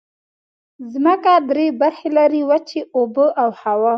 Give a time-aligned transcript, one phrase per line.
[0.93, 3.89] ځمکه درې برخې لري: وچې، اوبه او هوا.